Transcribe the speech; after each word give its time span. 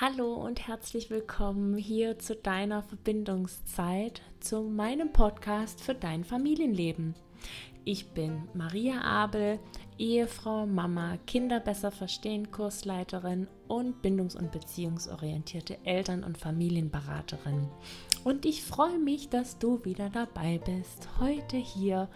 Hallo 0.00 0.32
und 0.34 0.68
herzlich 0.68 1.10
willkommen 1.10 1.76
hier 1.76 2.20
zu 2.20 2.36
deiner 2.36 2.84
Verbindungszeit, 2.84 4.22
zu 4.38 4.62
meinem 4.62 5.12
Podcast 5.12 5.80
für 5.80 5.96
dein 5.96 6.22
Familienleben. 6.22 7.16
Ich 7.84 8.10
bin 8.10 8.44
Maria 8.54 9.00
Abel, 9.00 9.58
Ehefrau, 9.98 10.66
Mama, 10.66 11.16
Kinder 11.26 11.58
besser 11.58 11.90
verstehen, 11.90 12.52
Kursleiterin 12.52 13.48
und 13.66 14.00
bindungs- 14.00 14.36
und 14.36 14.52
beziehungsorientierte 14.52 15.84
Eltern- 15.84 16.22
und 16.22 16.38
Familienberaterin. 16.38 17.66
Und 18.22 18.46
ich 18.46 18.62
freue 18.62 19.00
mich, 19.00 19.30
dass 19.30 19.58
du 19.58 19.84
wieder 19.84 20.10
dabei 20.10 20.60
bist, 20.64 21.08
heute 21.18 21.56
hier 21.56 22.08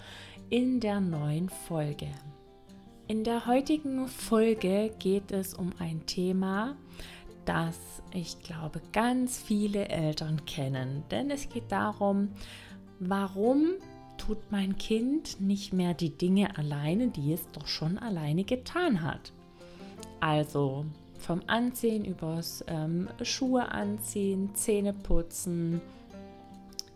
in 0.51 0.79
der 0.79 1.01
neuen 1.01 1.49
Folge. 1.49 2.07
In 3.09 3.25
der 3.25 3.46
heutigen 3.46 4.07
Folge 4.07 4.95
geht 5.01 5.33
es 5.33 5.53
um 5.53 5.73
ein 5.80 6.07
Thema, 6.07 6.77
das 7.45 8.03
ich 8.15 8.41
glaube 8.41 8.81
ganz 8.93 9.39
viele 9.39 9.89
Eltern 9.89 10.45
kennen. 10.45 11.05
Denn 11.11 11.31
es 11.31 11.49
geht 11.49 11.71
darum, 11.73 12.31
warum 12.99 13.71
tut 14.19 14.39
mein 14.50 14.77
Kind 14.77 15.41
nicht 15.41 15.73
mehr 15.73 15.95
die 15.95 16.17
Dinge 16.17 16.57
alleine, 16.57 17.09
die 17.09 17.33
es 17.33 17.50
doch 17.53 17.67
schon 17.67 17.99
alleine 17.99 18.45
getan 18.45 19.03
hat. 19.03 19.33
Also 20.21 20.85
vom 21.19 21.43
Anziehen 21.47 22.05
übers 22.05 22.64
ähm, 22.69 23.09
Schuhe 23.23 23.71
anziehen, 23.72 24.55
Zähne 24.55 24.93
putzen, 24.93 25.81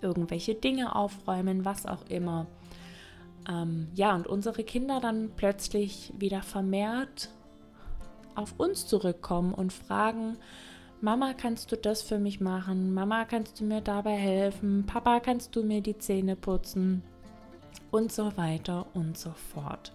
irgendwelche 0.03 0.55
Dinge 0.55 0.95
aufräumen, 0.95 1.65
was 1.65 1.87
auch 1.87 2.05
immer. 2.09 2.47
Ähm, 3.49 3.89
ja, 3.95 4.15
und 4.15 4.27
unsere 4.27 4.65
Kinder 4.65 5.01
dann 5.01 5.31
plötzlich 5.37 6.13
wieder 6.19 6.43
vermehrt 6.43 7.31
auf 8.37 8.55
uns 8.59 8.87
zurückkommen 8.87 9.55
und 9.55 9.73
fragen, 9.73 10.37
Mama, 11.01 11.35
kannst 11.35 11.73
du 11.73 11.77
das 11.77 12.03
für 12.03 12.19
mich 12.19 12.41
machen? 12.41 12.95
Mama, 12.95 13.27
kannst 13.27 13.61
du 13.61 13.65
mir 13.65 13.81
dabei 13.81 14.17
helfen? 14.17 14.85
Papa, 14.87 15.21
kannst 15.21 15.55
du 15.55 15.63
mir 15.63 15.83
die 15.83 15.99
Zähne 15.99 16.37
putzen? 16.37 17.03
Und 17.91 18.13
so 18.13 18.37
weiter 18.37 18.87
und 18.95 19.19
so 19.19 19.31
fort. 19.31 19.93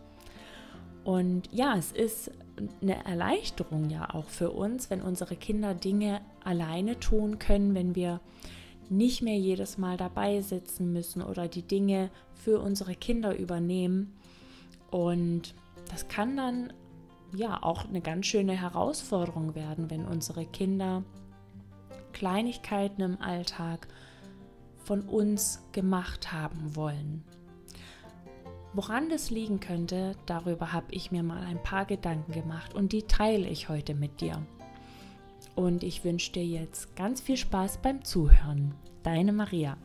Und 1.03 1.49
ja, 1.51 1.75
es 1.75 1.91
ist 1.91 2.31
eine 2.81 3.03
Erleichterung 3.05 3.89
ja 3.89 4.13
auch 4.13 4.27
für 4.27 4.51
uns, 4.51 4.89
wenn 4.89 5.01
unsere 5.01 5.35
Kinder 5.35 5.73
Dinge 5.73 6.21
alleine 6.43 6.99
tun 6.99 7.39
können, 7.39 7.73
wenn 7.73 7.95
wir 7.95 8.21
nicht 8.89 9.21
mehr 9.21 9.37
jedes 9.37 9.77
Mal 9.77 9.97
dabei 9.97 10.41
sitzen 10.41 10.93
müssen 10.93 11.21
oder 11.23 11.47
die 11.47 11.63
Dinge 11.63 12.11
für 12.35 12.59
unsere 12.59 12.93
Kinder 12.93 13.35
übernehmen. 13.35 14.13
Und 14.91 15.55
das 15.89 16.07
kann 16.07 16.37
dann 16.37 16.73
ja 17.35 17.61
auch 17.63 17.85
eine 17.85 18.01
ganz 18.01 18.25
schöne 18.25 18.53
Herausforderung 18.53 19.55
werden, 19.55 19.89
wenn 19.89 20.05
unsere 20.05 20.45
Kinder 20.45 21.03
Kleinigkeiten 22.13 23.01
im 23.01 23.21
Alltag 23.21 23.87
von 24.83 25.01
uns 25.01 25.61
gemacht 25.71 26.31
haben 26.31 26.75
wollen. 26.75 27.23
Woran 28.73 29.09
das 29.09 29.29
liegen 29.29 29.59
könnte, 29.59 30.15
darüber 30.25 30.71
habe 30.71 30.87
ich 30.91 31.11
mir 31.11 31.23
mal 31.23 31.43
ein 31.43 31.61
paar 31.61 31.85
Gedanken 31.85 32.31
gemacht 32.31 32.73
und 32.73 32.93
die 32.93 33.03
teile 33.03 33.47
ich 33.47 33.69
heute 33.69 33.93
mit 33.95 34.21
dir. 34.21 34.41
Und 35.55 35.83
ich 35.83 36.05
wünsche 36.05 36.31
dir 36.31 36.45
jetzt 36.45 36.95
ganz 36.95 37.19
viel 37.19 37.35
Spaß 37.37 37.79
beim 37.79 38.05
Zuhören. 38.05 38.73
Deine 39.03 39.33
Maria. 39.33 39.77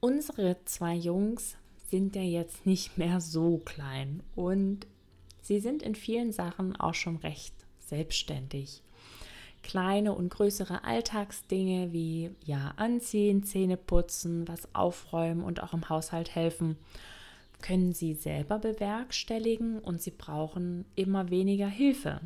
Unsere 0.00 0.56
zwei 0.64 0.94
Jungs 0.94 1.56
sind 1.92 2.16
ja 2.16 2.22
jetzt 2.22 2.64
nicht 2.64 2.96
mehr 2.96 3.20
so 3.20 3.58
klein 3.58 4.22
und 4.34 4.86
sie 5.42 5.60
sind 5.60 5.82
in 5.82 5.94
vielen 5.94 6.32
Sachen 6.32 6.74
auch 6.74 6.94
schon 6.94 7.16
recht 7.16 7.52
selbstständig. 7.80 8.80
Kleine 9.62 10.14
und 10.14 10.30
größere 10.30 10.84
Alltagsdinge 10.84 11.92
wie 11.92 12.30
ja 12.46 12.72
anziehen, 12.76 13.44
Zähne 13.44 13.76
putzen, 13.76 14.48
was 14.48 14.74
aufräumen 14.74 15.44
und 15.44 15.62
auch 15.62 15.74
im 15.74 15.90
Haushalt 15.90 16.34
helfen, 16.34 16.78
können 17.60 17.92
sie 17.92 18.14
selber 18.14 18.58
bewerkstelligen 18.58 19.78
und 19.78 20.00
sie 20.00 20.12
brauchen 20.12 20.86
immer 20.96 21.28
weniger 21.28 21.68
Hilfe. 21.68 22.22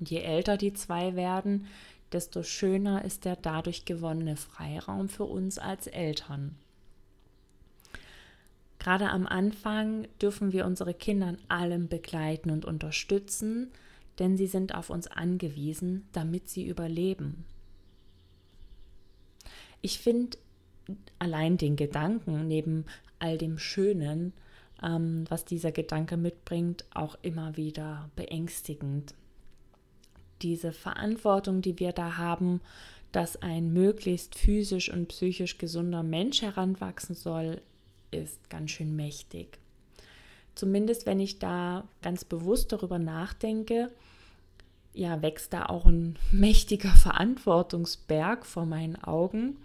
Je 0.00 0.18
älter 0.18 0.56
die 0.56 0.74
zwei 0.74 1.14
werden, 1.14 1.68
desto 2.10 2.42
schöner 2.42 3.04
ist 3.04 3.24
der 3.24 3.36
dadurch 3.36 3.84
gewonnene 3.84 4.34
Freiraum 4.34 5.08
für 5.08 5.24
uns 5.24 5.60
als 5.60 5.86
Eltern. 5.86 6.56
Gerade 8.84 9.08
am 9.08 9.26
Anfang 9.26 10.06
dürfen 10.20 10.52
wir 10.52 10.66
unsere 10.66 10.92
Kinder 10.92 11.30
in 11.30 11.38
allem 11.48 11.88
begleiten 11.88 12.50
und 12.50 12.66
unterstützen, 12.66 13.70
denn 14.18 14.36
sie 14.36 14.46
sind 14.46 14.74
auf 14.74 14.90
uns 14.90 15.06
angewiesen, 15.06 16.06
damit 16.12 16.50
sie 16.50 16.66
überleben. 16.66 17.46
Ich 19.80 20.00
finde 20.00 20.36
allein 21.18 21.56
den 21.56 21.76
Gedanken 21.76 22.46
neben 22.46 22.84
all 23.18 23.38
dem 23.38 23.56
Schönen, 23.58 24.34
ähm, 24.82 25.24
was 25.30 25.46
dieser 25.46 25.72
Gedanke 25.72 26.18
mitbringt, 26.18 26.84
auch 26.92 27.16
immer 27.22 27.56
wieder 27.56 28.10
beängstigend. 28.16 29.14
Diese 30.42 30.72
Verantwortung, 30.72 31.62
die 31.62 31.78
wir 31.78 31.92
da 31.92 32.18
haben, 32.18 32.60
dass 33.12 33.40
ein 33.40 33.72
möglichst 33.72 34.34
physisch 34.34 34.92
und 34.92 35.08
psychisch 35.08 35.56
gesunder 35.56 36.02
Mensch 36.02 36.42
heranwachsen 36.42 37.14
soll, 37.14 37.62
ist 38.14 38.50
ganz 38.50 38.70
schön 38.70 38.96
mächtig. 38.96 39.58
Zumindest 40.54 41.06
wenn 41.06 41.20
ich 41.20 41.38
da 41.38 41.84
ganz 42.02 42.24
bewusst 42.24 42.72
darüber 42.72 42.98
nachdenke, 42.98 43.90
ja, 44.92 45.22
wächst 45.22 45.52
da 45.52 45.66
auch 45.66 45.86
ein 45.86 46.18
mächtiger 46.32 46.90
Verantwortungsberg 46.90 48.46
vor 48.46 48.66
meinen 48.66 48.96
Augen. 49.02 49.56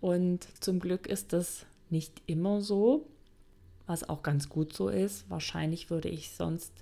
Und 0.00 0.46
zum 0.60 0.80
Glück 0.80 1.06
ist 1.06 1.32
das 1.32 1.66
nicht 1.88 2.22
immer 2.26 2.60
so, 2.60 3.06
was 3.86 4.08
auch 4.08 4.22
ganz 4.22 4.48
gut 4.48 4.72
so 4.72 4.88
ist. 4.88 5.28
Wahrscheinlich 5.30 5.90
würde 5.90 6.08
ich 6.08 6.30
sonst 6.30 6.72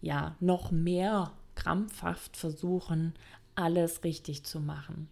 ja 0.00 0.36
noch 0.40 0.70
mehr 0.70 1.32
krampfhaft 1.56 2.36
versuchen, 2.36 3.14
alles 3.54 4.04
richtig 4.04 4.44
zu 4.44 4.60
machen 4.60 5.08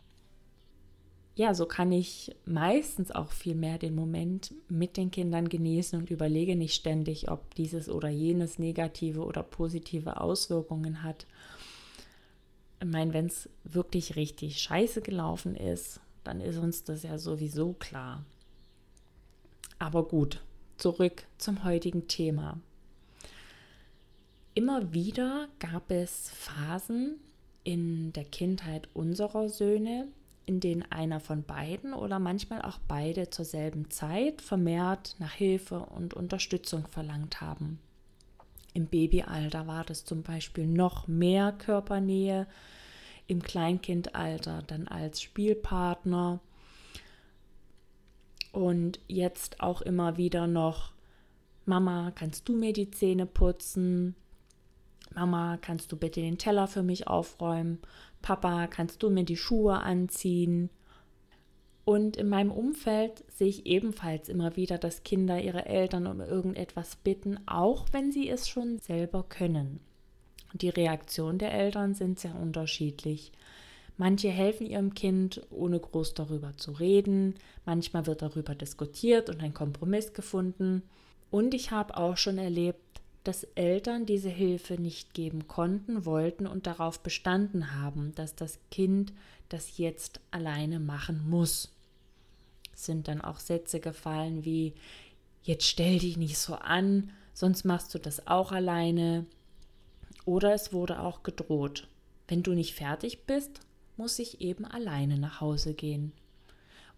ja, 1.37 1.53
so 1.55 1.67
kann 1.67 1.93
ich 1.93 2.35
meistens 2.47 3.11
auch 3.11 3.31
viel 3.31 3.55
mehr 3.55 3.77
den 3.77 3.95
Moment 3.95 4.55
mit 4.71 4.97
den 4.97 5.11
Kindern 5.11 5.51
genießen 5.51 5.99
und 5.99 6.11
überlege 6.11 6.57
nicht 6.57 6.75
ständig, 6.75 7.31
ob 7.31 7.55
dieses 7.55 7.91
oder 7.91 8.09
jenes 8.09 8.59
negative 8.59 9.23
oder 9.23 9.43
positive 9.43 10.19
Auswirkungen 10.19 11.03
hat. 11.03 11.27
Ich 12.81 12.89
meine, 12.89 13.13
wenn 13.13 13.27
es 13.27 13.51
wirklich 13.65 14.17
richtig 14.17 14.63
scheiße 14.63 15.03
gelaufen 15.03 15.57
ist, 15.57 16.01
dann 16.25 16.41
ist 16.41 16.57
uns 16.57 16.85
das 16.85 17.03
ja 17.03 17.19
sowieso 17.19 17.75
klar. 17.75 18.25
Aber 19.79 20.09
gut, 20.09 20.43
zurück 20.79 21.25
zum 21.37 21.65
heutigen 21.65 22.09
Thema. 22.09 22.59
Immer 24.55 24.95
wieder 24.95 25.49
gab 25.59 25.91
es 25.91 26.31
Phasen 26.31 27.17
in 27.63 28.15
der 28.15 28.25
Kindheit 28.25 28.89
unserer 28.95 29.51
Söhne, 29.51 30.09
in 30.47 30.61
denen 30.61 30.84
einer 30.91 31.19
von 31.21 31.43
beiden 31.43 31.93
oder 31.93 32.19
manchmal 32.21 32.62
auch 32.62 32.79
beide 32.87 33.31
zur 33.31 33.45
selben 33.45 33.91
Zeit 33.91 34.41
vermehrt 34.41 35.17
nach 35.19 35.33
Hilfe 35.33 35.81
und 35.81 36.15
Unterstützung 36.15 36.87
verlangt 36.87 37.41
haben. 37.41 37.81
Im 38.73 38.87
Babyalter 38.87 39.67
war 39.67 39.84
das 39.84 40.05
zum 40.05 40.23
Beispiel 40.23 40.67
noch 40.67 41.09
mehr 41.09 41.53
Körpernähe, 41.53 42.47
im 43.27 43.43
Kleinkindalter 43.43 44.62
dann 44.67 44.87
als 44.87 45.21
Spielpartner 45.21 46.41
und 48.53 49.01
jetzt 49.09 49.61
auch 49.61 49.83
immer 49.83 50.17
wieder 50.17 50.47
noch, 50.47 50.93
Mama, 51.65 52.13
kannst 52.15 52.49
du 52.49 52.55
mir 52.55 52.73
die 52.73 52.91
Zähne 52.91 53.27
putzen? 53.27 54.15
Mama, 55.16 55.56
kannst 55.62 55.91
du 55.91 55.97
bitte 55.97 56.21
den 56.21 56.37
Teller 56.37 56.69
für 56.69 56.82
mich 56.82 57.09
aufräumen? 57.09 57.78
Papa, 58.21 58.66
kannst 58.66 59.03
du 59.03 59.09
mir 59.09 59.24
die 59.24 59.39
Schuhe 59.39 59.78
anziehen? 59.80 60.68
Und 61.86 62.18
in 62.18 62.28
meinem 62.28 62.51
Umfeld 62.51 63.24
sehe 63.28 63.48
ich 63.48 63.65
ebenfalls 63.65 64.28
immer 64.28 64.57
wieder, 64.57 64.77
dass 64.77 65.04
Kinder 65.04 65.41
ihre 65.41 65.65
Eltern 65.65 66.07
um 66.07 66.21
irgendetwas 66.21 66.97
bitten, 66.97 67.39
auch 67.47 67.86
wenn 67.92 68.13
sie 68.13 68.28
es 68.28 68.47
schon 68.47 68.78
selber 68.78 69.24
können. 69.27 69.80
Die 70.53 70.68
Reaktionen 70.68 71.39
der 71.39 71.54
Eltern 71.54 71.95
sind 71.95 72.19
sehr 72.19 72.34
unterschiedlich. 72.34 73.33
Manche 73.97 74.28
helfen 74.28 74.66
ihrem 74.66 74.92
Kind, 74.92 75.41
ohne 75.48 75.80
groß 75.80 76.12
darüber 76.12 76.53
zu 76.59 76.72
reden. 76.72 77.36
Manchmal 77.65 78.07
wird 78.07 78.21
darüber 78.21 78.54
diskutiert 78.54 79.30
und 79.30 79.42
ein 79.42 79.54
Kompromiss 79.54 80.12
gefunden. 80.12 80.83
Und 81.30 81.54
ich 81.54 81.71
habe 81.71 81.97
auch 81.97 82.19
schon 82.19 82.36
erlebt, 82.36 82.80
dass 83.27 83.45
Eltern 83.55 84.07
diese 84.07 84.28
Hilfe 84.28 84.75
nicht 84.75 85.13
geben 85.13 85.49
konnten, 85.49 86.05
wollten 86.05 86.47
und 86.47 86.67
darauf 86.67 87.01
bestanden 87.01 87.75
haben, 87.75 88.15
dass 88.15 88.37
das 88.37 88.59
Kind 88.71 89.13
das 89.49 89.78
jetzt 89.78 90.21
alleine 90.31 90.78
machen 90.78 91.28
muss. 91.28 91.73
Es 92.73 92.87
sind 92.87 93.09
dann 93.09 93.21
auch 93.21 93.41
Sätze 93.41 93.81
gefallen 93.81 94.45
wie 94.45 94.75
jetzt 95.43 95.67
stell 95.67 95.99
dich 95.99 96.17
nicht 96.17 96.39
so 96.39 96.55
an, 96.55 97.11
sonst 97.33 97.65
machst 97.65 97.95
du 97.95 97.99
das 97.99 98.27
auch 98.28 98.53
alleine. 98.53 99.27
Oder 100.25 100.55
es 100.55 100.72
wurde 100.72 101.01
auch 101.01 101.22
gedroht. 101.22 101.89
wenn 102.29 102.43
du 102.43 102.55
nicht 102.55 102.75
fertig 102.75 103.25
bist, 103.25 103.61
muss 103.97 104.19
ich 104.19 104.41
eben 104.41 104.65
alleine 104.65 105.17
nach 105.17 105.41
Hause 105.41 105.75
gehen. 105.75 106.13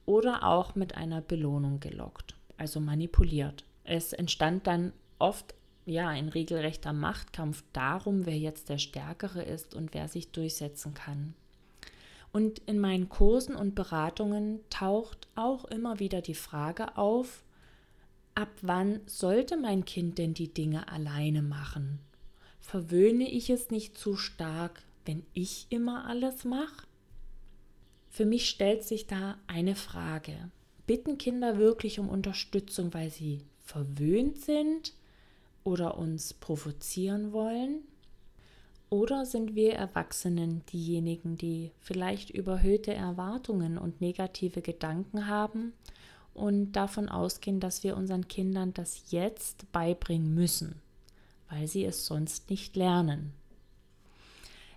Oder 0.07 0.43
auch 0.43 0.75
mit 0.75 0.95
einer 0.95 1.21
Belohnung 1.21 1.81
gelockt, 1.81 2.35
also 2.57 2.81
manipuliert. 2.81 3.65
Es 3.85 4.15
entstand 4.15 4.67
dann 4.67 4.93
oft 5.19 5.55
ja 5.89 6.09
ein 6.09 6.29
regelrechter 6.29 6.93
Machtkampf 6.93 7.65
darum, 7.73 8.27
wer 8.27 8.39
jetzt 8.39 8.69
der 8.69 8.79
Stärkere 8.79 9.43
ist 9.43 9.75
und 9.75 9.95
wer 9.95 10.09
sich 10.09 10.31
durchsetzen 10.33 10.95
kann. 10.95 11.35
Und 12.33 12.59
in 12.61 12.79
meinen 12.79 13.09
Kursen 13.09 13.57
und 13.57 13.75
Beratungen 13.75 14.61
taucht 14.71 15.29
auch 15.35 15.65
immer 15.65 15.99
wieder 15.99 16.21
die 16.21 16.35
Frage 16.35 16.97
auf, 16.97 17.43
ab 18.35 18.51
wann 18.63 19.01
sollte 19.07 19.57
mein 19.57 19.85
Kind 19.85 20.19
denn 20.19 20.35
die 20.35 20.53
Dinge 20.53 20.89
alleine 20.93 21.43
machen? 21.43 22.01
Verwöhne 22.61 23.31
ich 23.31 23.51
es 23.51 23.71
nicht 23.71 23.97
zu 23.97 24.17
stark, 24.17 24.83
wenn 25.07 25.25
ich 25.33 25.67
immer 25.71 26.07
alles 26.07 26.45
mache? 26.45 26.87
Für 28.11 28.27
mich 28.27 28.49
stellt 28.49 28.85
sich 28.85 29.07
da 29.07 29.39
eine 29.47 29.75
Frage. 29.75 30.51
Bitten 30.87 31.19
Kinder 31.19 31.59
wirklich 31.59 31.99
um 31.99 32.09
Unterstützung, 32.09 32.93
weil 32.95 33.11
sie 33.11 33.43
verwöhnt 33.61 34.39
sind 34.39 34.93
oder 35.69 35.99
uns 35.99 36.33
provozieren 36.33 37.33
wollen? 37.33 37.83
Oder 38.91 39.27
sind 39.27 39.55
wir 39.55 39.75
Erwachsenen 39.75 40.65
diejenigen, 40.73 41.37
die 41.37 41.73
vielleicht 41.79 42.31
überhöhte 42.31 42.95
Erwartungen 42.95 43.77
und 43.77 44.01
negative 44.01 44.63
Gedanken 44.63 45.27
haben 45.27 45.75
und 46.33 46.73
davon 46.73 47.11
ausgehen, 47.11 47.61
dass 47.61 47.85
wir 47.85 47.99
unseren 47.99 48.29
Kindern 48.29 48.73
das 48.73 49.11
jetzt 49.11 49.71
beibringen 49.73 50.35
müssen, 50.35 50.81
weil 51.51 51.69
sie 51.69 51.85
es 51.85 52.07
sonst 52.07 52.49
nicht 52.49 52.77
lernen? 52.77 53.35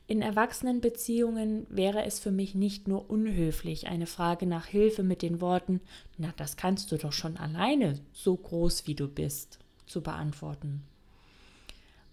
In 0.07 0.21
Erwachsenenbeziehungen 0.21 1.65
wäre 1.69 2.03
es 2.03 2.19
für 2.19 2.31
mich 2.31 2.53
nicht 2.53 2.85
nur 2.89 3.09
unhöflich, 3.09 3.87
eine 3.87 4.07
Frage 4.07 4.45
nach 4.45 4.65
Hilfe 4.65 5.03
mit 5.03 5.21
den 5.21 5.39
Worten 5.39 5.79
Na, 6.17 6.33
das 6.35 6.57
kannst 6.57 6.91
du 6.91 6.97
doch 6.97 7.13
schon 7.13 7.37
alleine, 7.37 7.97
so 8.11 8.35
groß 8.35 8.87
wie 8.87 8.95
du 8.95 9.07
bist, 9.07 9.60
zu 9.86 10.01
beantworten. 10.01 10.83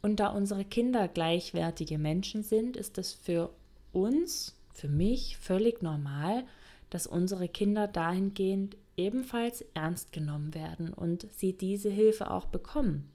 Und 0.02 0.20
da 0.20 0.28
unsere 0.28 0.64
Kinder 0.64 1.08
gleichwertige 1.08 1.98
Menschen 1.98 2.42
sind, 2.42 2.76
ist 2.76 2.98
es 2.98 3.12
für 3.12 3.50
uns, 3.92 4.56
für 4.72 4.88
mich 4.88 5.36
völlig 5.36 5.82
normal, 5.82 6.44
dass 6.90 7.06
unsere 7.06 7.48
Kinder 7.48 7.88
dahingehend 7.88 8.76
ebenfalls 8.96 9.64
ernst 9.74 10.12
genommen 10.12 10.54
werden 10.54 10.92
und 10.92 11.26
sie 11.32 11.52
diese 11.52 11.90
Hilfe 11.90 12.30
auch 12.30 12.46
bekommen. 12.46 13.10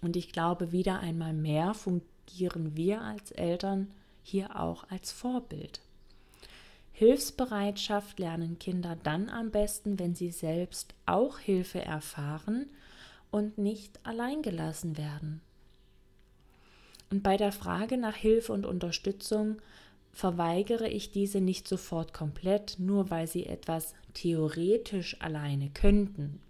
Und 0.00 0.16
ich 0.16 0.32
glaube, 0.32 0.72
wieder 0.72 1.00
einmal 1.00 1.32
mehr 1.32 1.74
fungieren 1.74 2.76
wir 2.76 3.02
als 3.02 3.30
Eltern 3.30 3.92
hier 4.22 4.58
auch 4.58 4.84
als 4.90 5.12
Vorbild. 5.12 5.80
Hilfsbereitschaft 6.92 8.18
lernen 8.18 8.58
Kinder 8.58 8.96
dann 9.02 9.28
am 9.28 9.50
besten, 9.50 9.98
wenn 9.98 10.14
sie 10.14 10.30
selbst 10.30 10.94
auch 11.06 11.38
Hilfe 11.38 11.80
erfahren 11.80 12.70
und 13.32 13.58
nicht 13.58 13.98
alleingelassen 14.06 14.96
werden. 14.96 15.40
Und 17.10 17.24
bei 17.24 17.36
der 17.36 17.50
Frage 17.50 17.98
nach 17.98 18.14
Hilfe 18.14 18.52
und 18.52 18.64
Unterstützung 18.64 19.56
verweigere 20.12 20.88
ich 20.88 21.10
diese 21.10 21.40
nicht 21.40 21.66
sofort 21.66 22.14
komplett, 22.14 22.76
nur 22.78 23.10
weil 23.10 23.26
sie 23.26 23.46
etwas 23.46 23.94
theoretisch 24.14 25.20
alleine 25.20 25.70
könnten. 25.70 26.40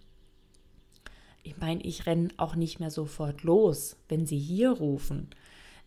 Ich 1.45 1.57
meine, 1.57 1.83
ich 1.83 2.07
renne 2.07 2.29
auch 2.37 2.55
nicht 2.55 2.79
mehr 2.79 2.91
sofort 2.91 3.43
los, 3.43 3.97
wenn 4.09 4.27
sie 4.27 4.39
hier 4.39 4.71
rufen. 4.71 5.29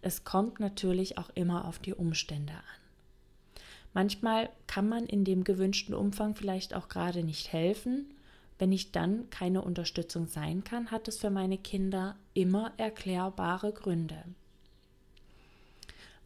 Es 0.01 0.24
kommt 0.24 0.59
natürlich 0.59 1.18
auch 1.18 1.30
immer 1.36 1.65
auf 1.65 1.80
die 1.80 1.94
Umstände 1.94 2.53
an. 2.53 3.62
Manchmal 3.94 4.50
kann 4.68 4.89
man 4.89 5.06
in 5.06 5.24
dem 5.24 5.44
gewünschten 5.44 5.95
Umfang 5.95 6.36
vielleicht 6.36 6.74
auch 6.74 6.89
gerade 6.89 7.24
nicht 7.24 7.53
helfen 7.53 8.13
wenn 8.57 8.72
ich 8.72 8.92
dann 8.92 9.30
keine 9.30 9.62
Unterstützung 9.62 10.28
sein 10.28 10.63
kann, 10.63 10.92
hat 10.92 11.07
es 11.07 11.18
für 11.18 11.30
meine 11.30 11.57
Kinder 11.57 12.16
immer 12.34 12.72
erklärbare 12.78 13.74
Gründe. 13.74 14.24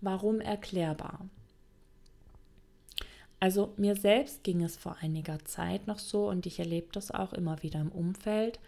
Warum 0.02 0.40
erklärbar? 0.40 1.28
Also 3.40 3.74
mir 3.78 3.96
selbst 3.96 4.44
ging 4.44 4.64
es 4.64 4.78
vor 4.78 4.98
einiger 5.02 5.44
Zeit 5.46 5.88
noch 5.88 6.00
so 6.00 6.30
und 6.30 6.46
ich 6.46 6.60
erlebe 6.60 6.90
das 6.92 7.12
auch 7.12 7.34
immer 7.34 7.64
wieder 7.64 7.80
im 7.80 7.92
Umfeld, 7.92 8.60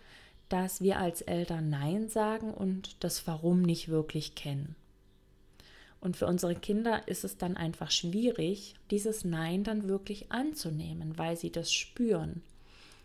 dass 0.50 0.82
wir 0.82 1.00
als 1.00 1.22
Eltern 1.22 1.70
Nein 1.70 2.10
sagen 2.10 2.54
und 2.54 3.04
das 3.04 3.28
Warum 3.28 3.62
nicht 3.62 3.90
wirklich 3.90 4.36
kennen. 4.36 4.76
Und 6.00 6.18
für 6.18 6.26
unsere 6.26 6.56
Kinder 6.56 7.08
ist 7.08 7.24
es 7.24 7.38
dann 7.38 7.56
einfach 7.56 7.92
schwierig, 7.92 8.76
dieses 8.90 9.24
Nein 9.24 9.64
dann 9.64 9.88
wirklich 9.88 10.32
anzunehmen, 10.32 11.18
weil 11.18 11.38
sie 11.38 11.52
das 11.52 11.72
spüren. 11.72 12.42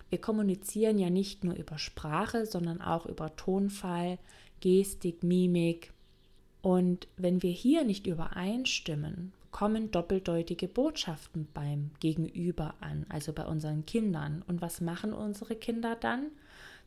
Wir 0.09 0.21
kommunizieren 0.21 0.99
ja 0.99 1.11
nicht 1.11 1.45
nur 1.45 1.55
über 1.55 1.79
Sprache, 1.79 2.47
sondern 2.47 2.81
auch 2.81 3.07
über 3.07 3.35
Tonfall, 3.37 4.19
Gestik, 4.61 5.23
Mimik. 5.23 5.93
Und 6.63 7.09
wenn 7.17 7.43
wir 7.43 7.51
hier 7.51 7.85
nicht 7.85 8.07
übereinstimmen, 8.07 9.33
kommen 9.51 9.91
doppeldeutige 9.91 10.69
Botschaften 10.69 11.49
beim 11.55 11.91
Gegenüber 12.01 12.75
an, 12.81 13.07
also 13.09 13.33
bei 13.33 13.47
unseren 13.47 13.87
Kindern. 13.87 14.45
Und 14.47 14.61
was 14.61 14.81
machen 14.81 15.13
unsere 15.13 15.57
Kinder 15.57 15.97
dann? 15.97 16.27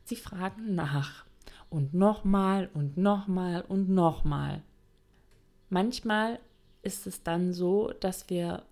Sie 0.04 0.16
fragen 0.16 0.74
nach. 0.74 1.24
Und 1.68 1.94
nochmal 1.94 2.70
und 2.74 2.96
nochmal 2.96 3.62
und 3.62 3.88
nochmal. 3.88 4.62
Manchmal 5.68 6.38
ist 6.82 7.06
es 7.06 7.22
dann 7.22 7.52
so, 7.52 7.92
dass 8.00 8.30
wir 8.30 8.62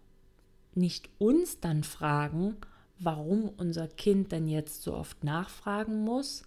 nicht 0.74 1.08
uns 1.18 1.60
dann 1.60 1.84
fragen, 1.84 2.56
warum 2.98 3.50
unser 3.56 3.88
Kind 3.88 4.32
denn 4.32 4.48
jetzt 4.48 4.82
so 4.82 4.94
oft 4.94 5.24
nachfragen 5.24 6.04
muss, 6.04 6.42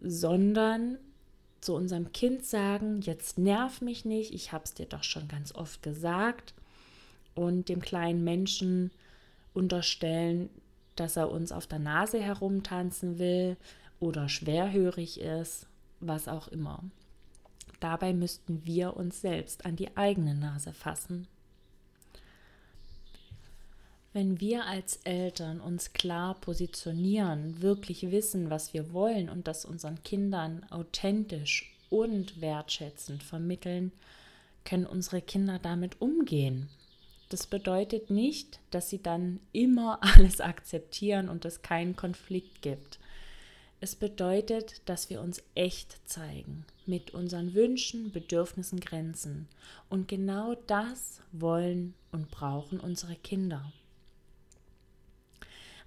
sondern 0.00 0.98
zu 1.60 1.74
unserem 1.74 2.12
Kind 2.12 2.44
sagen, 2.44 3.00
jetzt 3.00 3.38
nerv 3.38 3.80
mich 3.80 4.04
nicht, 4.04 4.32
ich 4.32 4.52
habe 4.52 4.64
es 4.64 4.74
dir 4.74 4.86
doch 4.86 5.02
schon 5.02 5.28
ganz 5.28 5.54
oft 5.54 5.82
gesagt 5.82 6.54
und 7.34 7.68
dem 7.68 7.80
kleinen 7.80 8.24
Menschen 8.24 8.90
unterstellen, 9.54 10.50
dass 10.96 11.16
er 11.16 11.30
uns 11.30 11.52
auf 11.52 11.66
der 11.66 11.78
Nase 11.78 12.20
herumtanzen 12.20 13.18
will 13.18 13.56
oder 14.00 14.28
schwerhörig 14.28 15.20
ist, 15.20 15.66
was 16.00 16.28
auch 16.28 16.48
immer. 16.48 16.82
Dabei 17.80 18.12
müssten 18.12 18.64
wir 18.64 18.96
uns 18.96 19.20
selbst 19.20 19.64
an 19.64 19.76
die 19.76 19.96
eigene 19.96 20.34
Nase 20.34 20.72
fassen 20.72 21.28
wenn 24.12 24.40
wir 24.40 24.66
als 24.66 24.96
Eltern 25.04 25.60
uns 25.60 25.92
klar 25.92 26.34
positionieren, 26.34 27.60
wirklich 27.60 28.10
wissen, 28.10 28.50
was 28.50 28.72
wir 28.72 28.92
wollen 28.92 29.28
und 29.28 29.46
das 29.46 29.64
unseren 29.64 30.02
Kindern 30.02 30.64
authentisch 30.70 31.74
und 31.90 32.40
wertschätzend 32.40 33.22
vermitteln, 33.22 33.92
können 34.64 34.86
unsere 34.86 35.22
Kinder 35.22 35.58
damit 35.58 36.00
umgehen. 36.00 36.68
Das 37.28 37.46
bedeutet 37.46 38.10
nicht, 38.10 38.58
dass 38.70 38.88
sie 38.88 39.02
dann 39.02 39.40
immer 39.52 39.98
alles 40.02 40.40
akzeptieren 40.40 41.28
und 41.28 41.44
es 41.44 41.62
keinen 41.62 41.94
Konflikt 41.96 42.62
gibt. 42.62 42.98
Es 43.80 43.94
bedeutet, 43.94 44.82
dass 44.86 45.08
wir 45.08 45.20
uns 45.20 45.42
echt 45.54 45.98
zeigen, 46.08 46.64
mit 46.86 47.12
unseren 47.14 47.54
Wünschen, 47.54 48.10
Bedürfnissen, 48.10 48.80
Grenzen. 48.80 49.46
Und 49.88 50.08
genau 50.08 50.56
das 50.66 51.20
wollen 51.30 51.94
und 52.10 52.30
brauchen 52.30 52.80
unsere 52.80 53.14
Kinder. 53.14 53.72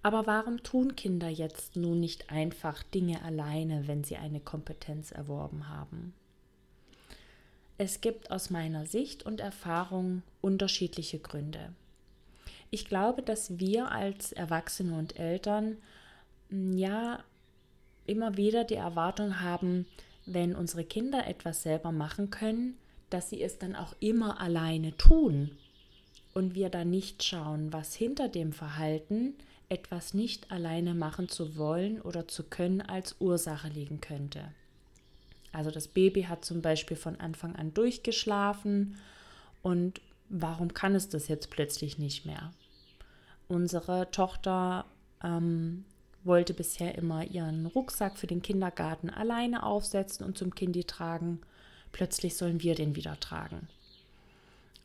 Aber 0.04 0.26
warum 0.26 0.64
tun 0.64 0.96
Kinder 0.96 1.30
jetzt 1.30 1.76
nun 1.76 2.00
nicht 2.00 2.32
einfach 2.32 2.82
Dinge 2.84 3.22
alleine, 3.24 3.88
wenn 3.88 4.04
sie 4.04 4.18
eine 4.18 4.40
Kompetenz 4.40 5.12
erworben 5.12 5.70
haben? 5.70 6.14
Es 7.78 8.02
gibt 8.02 8.32
aus 8.32 8.50
meiner 8.50 8.86
Sicht 8.86 9.24
und 9.24 9.40
Erfahrung 9.40 10.24
unterschiedliche 10.42 11.20
Gründe. 11.20 11.74
Ich 12.70 12.86
glaube, 12.86 13.22
dass 13.22 13.60
wir 13.60 13.92
als 13.92 14.32
Erwachsene 14.32 14.98
und 14.98 15.20
Eltern 15.20 15.78
hm, 16.50 16.78
ja 16.78 17.24
immer 18.06 18.38
wieder 18.38 18.64
die 18.64 18.76
Erwartung 18.76 19.42
haben, 19.42 19.86
wenn 20.26 20.56
unsere 20.56 20.84
Kinder 20.84 21.28
etwas 21.28 21.64
selber 21.64 21.92
machen 21.92 22.30
können, 22.30 22.78
dass 23.10 23.30
sie 23.30 23.42
es 23.42 23.58
dann 23.58 23.76
auch 23.76 23.94
immer 24.00 24.40
alleine 24.40 24.96
tun 24.98 25.58
und 26.34 26.56
wir 26.56 26.70
dann 26.70 26.90
nicht 26.90 27.24
schauen, 27.24 27.74
was 27.74 27.94
hinter 27.94 28.30
dem 28.30 28.54
Verhalten 28.54 29.36
etwas 29.72 30.14
nicht 30.14 30.52
alleine 30.52 30.94
machen 30.94 31.30
zu 31.30 31.56
wollen 31.56 32.02
oder 32.02 32.28
zu 32.28 32.44
können 32.44 32.82
als 32.82 33.16
Ursache 33.20 33.70
liegen 33.70 34.02
könnte. 34.02 34.44
Also 35.54 35.72
das 35.72 35.88
Baby 35.88 36.24
hat 36.24 36.44
zum 36.44 36.62
Beispiel 36.62 36.98
von 36.98 37.20
Anfang 37.20 37.56
an 37.56 37.74
durchgeschlafen 37.74 38.98
und 39.62 40.02
warum 40.30 40.74
kann 40.74 40.94
es 40.94 41.08
das 41.08 41.30
jetzt 41.30 41.50
plötzlich 41.50 41.98
nicht 41.98 42.26
mehr? 42.26 42.52
Unsere 43.48 44.12
Tochter 44.12 44.86
ähm, 45.24 45.86
wollte 46.24 46.54
bisher 46.54 46.96
immer 46.98 47.24
ihren 47.24 47.66
Rucksack 47.66 48.18
für 48.18 48.28
den 48.28 48.42
Kindergarten 48.42 49.10
alleine 49.10 49.64
aufsetzen 49.64 50.26
und 50.26 50.38
zum 50.38 50.54
Kindi 50.54 50.84
tragen. 50.84 51.42
Plötzlich 51.94 52.36
sollen 52.36 52.62
wir 52.62 52.76
den 52.76 52.96
wieder 52.96 53.20
tragen. 53.20 53.68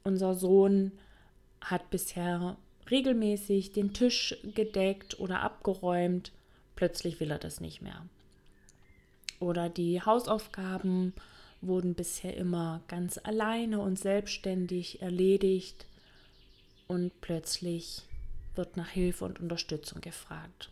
unser 0.04 0.34
Sohn 0.34 0.92
hat 1.60 1.90
bisher 1.90 2.56
regelmäßig 2.90 3.72
den 3.72 3.92
Tisch 3.92 4.36
gedeckt 4.54 5.18
oder 5.18 5.40
abgeräumt, 5.40 6.32
plötzlich 6.74 7.20
will 7.20 7.30
er 7.30 7.38
das 7.38 7.60
nicht 7.60 7.82
mehr. 7.82 8.06
Oder 9.40 9.68
die 9.68 10.00
Hausaufgaben 10.00 11.12
wurden 11.60 11.94
bisher 11.94 12.36
immer 12.36 12.82
ganz 12.88 13.18
alleine 13.18 13.80
und 13.80 13.98
selbstständig 13.98 15.02
erledigt 15.02 15.86
und 16.86 17.20
plötzlich 17.20 18.02
wird 18.54 18.76
nach 18.76 18.88
Hilfe 18.88 19.24
und 19.24 19.40
Unterstützung 19.40 20.00
gefragt. 20.00 20.70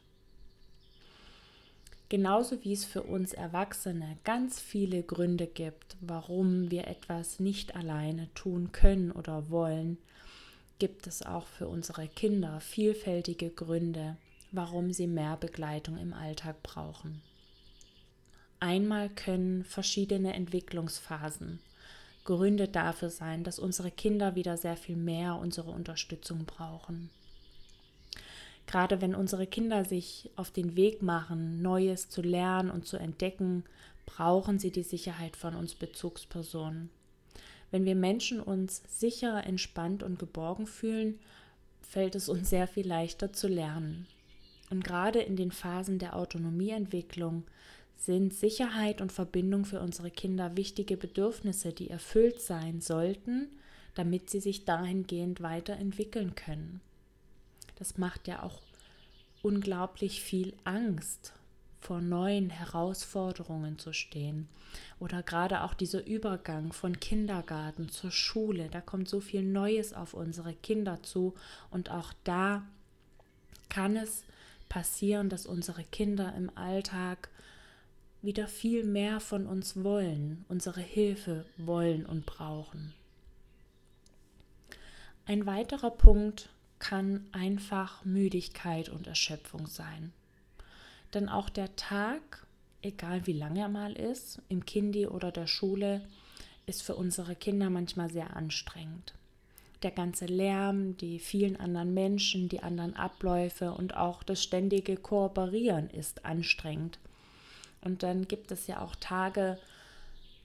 Genauso 2.09 2.63
wie 2.63 2.73
es 2.73 2.85
für 2.85 3.03
uns 3.03 3.33
Erwachsene 3.33 4.17
ganz 4.25 4.61
viele 4.61 5.03
Gründe 5.03 5.47
gibt, 5.47 5.97
warum 6.01 6.71
wir 6.71 6.87
etwas 6.87 7.41
nicht 7.41 7.75
alleine 7.75 8.33
tun 8.35 8.73
können 8.73 9.11
oder 9.11 9.51
wollen, 9.51 9.99
gibt 10.79 11.07
es 11.07 11.23
auch 11.23 11.47
für 11.47 11.69
unsere 11.69 12.09
Kinder 12.09 12.61
vielfältige 12.61 13.51
Gründe, 13.51 14.17
warum 14.53 14.93
sie 14.93 15.07
mehr 15.07 15.37
Begleitung 15.37 15.99
im 15.99 16.13
Alltag 16.13 16.63
brauchen. 16.63 17.23
Einmal 18.61 19.09
können 19.11 19.65
verschiedene 19.65 20.35
Entwicklungsphasen 20.35 21.61
Gründe 22.25 22.69
dafür 22.69 23.11
sein, 23.11 23.45
dass 23.45 23.59
unsere 23.59 23.91
Kinder 23.91 24.35
wieder 24.35 24.57
sehr 24.57 24.77
viel 24.77 24.97
mehr 24.97 25.37
unsere 25.37 25.71
Unterstützung 25.71 26.47
brauchen. 26.47 27.11
Gerade 28.67 29.03
wenn 29.03 29.15
unsere 29.15 29.47
Kinder 29.47 29.85
sich 29.85 30.31
auf 30.37 30.51
den 30.51 30.75
Weg 30.75 31.03
machen, 31.03 31.61
Neues 31.61 32.09
zu 32.09 32.23
lernen 32.23 32.71
und 32.71 32.87
zu 32.87 32.97
entdecken, 32.97 33.65
brauchen 34.07 34.59
sie 34.59 34.71
die 34.71 34.83
Sicherheit 34.83 35.37
von 35.37 35.55
uns 35.55 35.75
Bezugspersonen. 35.75 36.89
Wenn 37.75 37.87
wir 37.87 37.97
Menschen 37.97 38.39
uns 38.41 38.83
sicher, 38.87 39.45
entspannt 39.45 40.05
und 40.05 40.21
geborgen 40.21 40.69
fühlen, 40.69 41.19
fällt 41.83 42.15
es 42.15 42.29
uns 42.29 42.49
sehr 42.49 42.69
viel 42.69 42.87
leichter 42.87 43.33
zu 43.33 43.49
lernen. 43.49 44.07
Und 44.71 44.85
gerade 44.85 45.19
in 45.19 45.35
den 45.35 45.51
Phasen 45.51 45.99
der 45.99 46.15
Autonomieentwicklung 46.15 47.43
sind 47.97 48.33
Sicherheit 48.33 49.01
und 49.01 49.11
Verbindung 49.11 49.65
für 49.65 49.81
unsere 49.81 50.13
Kinder 50.13 50.57
wichtige 50.57 50.97
Bedürfnisse, 50.97 51.73
die 51.73 51.91
erfüllt 51.91 52.41
sein 52.41 52.81
sollten, 52.81 53.49
damit 53.97 54.31
sie 54.31 54.39
sich 54.39 54.65
dahingehend 54.65 55.41
weiterentwickeln 55.41 56.37
können. 56.37 56.81
Das 57.75 57.99
macht 57.99 58.29
ja 58.29 58.45
auch 58.45 58.63
unglaublich 59.43 60.23
viel 60.23 60.55
Angst, 60.63 61.33
vor 61.85 62.01
neuen 62.01 62.49
Herausforderungen 62.49 63.79
zu 63.79 63.93
stehen. 63.93 64.49
Oder 64.99 65.23
gerade 65.23 65.63
auch 65.63 65.75
dieser 65.75 66.07
Übergang 66.07 66.73
von 66.73 66.99
Kindergarten 66.99 67.91
zur 67.91 68.11
Schule, 68.11 68.71
da 68.71 68.81
kommt 68.81 69.07
so 69.07 69.21
viel 69.21 69.43
Neues 69.43 69.93
auf 69.93 70.15
unsere 70.15 70.55
Kinder 70.55 71.03
zu 71.03 71.35
und 71.71 71.91
auch 71.91 72.15
da 72.25 72.63
kann 73.69 73.97
es 73.97 74.25
passieren, 74.71 75.29
dass 75.29 75.45
unsere 75.45 75.85
Kinder 75.85 76.35
im 76.35 76.51
Alltag 76.57 77.29
wieder 78.23 78.49
viel 78.49 78.85
mehr 78.85 79.21
von 79.21 79.47
uns 79.47 79.85
wollen, 79.85 80.47
unsere 80.49 80.81
Hilfe 80.81 81.45
wollen 81.59 82.07
und 82.07 82.25
brauchen. 82.25 82.95
Ein 85.27 85.45
weiterer 85.45 85.91
Punkt 85.91 86.49
kann 86.79 87.27
einfach 87.33 88.05
Müdigkeit 88.07 88.89
und 88.89 89.07
Erschöpfung 89.07 89.67
sein. 89.67 90.13
Denn 91.15 91.29
auch 91.29 91.49
der 91.49 91.75
Tag, 91.77 92.47
egal 92.83 93.27
wie 93.27 93.33
lang 93.33 93.57
er 93.57 93.69
mal 93.69 93.93
ist, 93.93 94.43
im 94.49 94.67
Kindi 94.67 95.07
oder 95.07 95.31
der 95.31 95.47
Schule, 95.47 96.03
ist 96.67 96.83
für 96.83 96.97
unsere 96.97 97.37
Kinder 97.37 97.71
manchmal 97.71 98.11
sehr 98.11 98.37
anstrengend. 98.37 99.15
Der 99.83 99.91
ganze 99.91 100.27
Lärm, 100.27 100.97
die 100.97 101.19
vielen 101.19 101.57
anderen 101.57 101.95
Menschen, 101.95 102.49
die 102.49 102.63
anderen 102.63 102.97
Abläufe 102.97 103.73
und 103.73 103.97
auch 103.97 104.23
das 104.23 104.43
ständige 104.43 104.97
Kooperieren 104.97 105.91
ist 105.91 106.25
anstrengend. 106.25 106.99
Und 107.83 108.03
dann 108.03 108.27
gibt 108.27 108.51
es 108.51 108.67
ja 108.67 108.81
auch 108.81 108.97
Tage, 108.97 109.59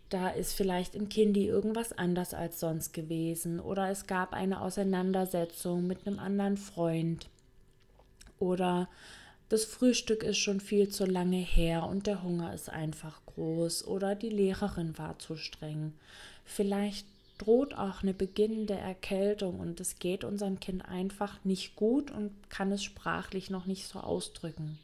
da 0.10 0.28
ist 0.30 0.54
vielleicht 0.54 0.94
im 0.96 1.08
Kindi 1.08 1.46
irgendwas 1.48 1.94
anders 1.94 2.34
als 2.34 2.60
sonst 2.60 2.94
gewesen 2.94 3.60
oder 3.60 3.90
es 3.90 4.08
gab 4.08 4.34
eine 4.34 4.60
Auseinandersetzung 4.62 5.88
mit 5.88 6.06
einem 6.06 6.20
anderen 6.20 6.58
Freund 6.58 7.30
oder 8.40 8.90
das 9.50 9.66
Frühstück 9.66 10.22
ist 10.22 10.38
schon 10.38 10.60
viel 10.60 10.90
zu 10.90 11.06
lange 11.06 11.38
her 11.38 11.88
und 11.88 12.06
der 12.06 12.22
Hunger 12.22 12.54
ist 12.54 12.70
einfach 12.70 13.20
groß 13.26 13.86
oder 13.88 14.14
die 14.14 14.30
Lehrerin 14.30 14.98
war 15.00 15.18
zu 15.18 15.36
streng. 15.36 15.94
Vielleicht 16.46 17.08
droht 17.40 17.74
auch 17.74 18.04
eine 18.04 18.14
beginnende 18.14 18.76
Erkältung 18.76 19.60
und 19.60 19.80
es 19.80 19.98
geht 19.98 20.24
unserem 20.24 20.60
Kind 20.60 20.88
einfach 20.88 21.44
nicht 21.44 21.76
gut 21.76 22.12
und 22.12 22.32
kann 22.50 22.72
es 22.72 22.84
sprachlich 22.84 23.50
noch 23.50 23.66
nicht 23.66 23.88
so 23.88 24.00
ausdrücken. 24.00 24.78